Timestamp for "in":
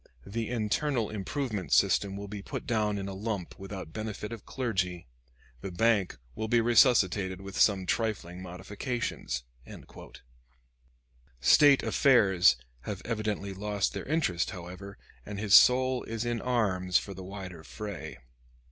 2.97-3.07, 16.25-16.41